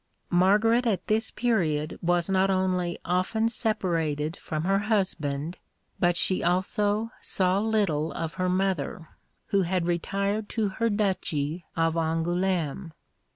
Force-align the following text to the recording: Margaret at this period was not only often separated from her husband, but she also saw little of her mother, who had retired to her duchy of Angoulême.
Margaret 0.31 0.87
at 0.87 1.05
this 1.05 1.29
period 1.29 1.99
was 2.01 2.27
not 2.27 2.49
only 2.49 2.97
often 3.05 3.49
separated 3.49 4.35
from 4.35 4.63
her 4.63 4.79
husband, 4.79 5.59
but 5.99 6.17
she 6.17 6.43
also 6.43 7.11
saw 7.21 7.59
little 7.59 8.11
of 8.13 8.33
her 8.33 8.49
mother, 8.49 9.09
who 9.49 9.61
had 9.61 9.85
retired 9.85 10.49
to 10.49 10.69
her 10.69 10.89
duchy 10.89 11.65
of 11.75 11.93
Angoulême. 11.93 12.93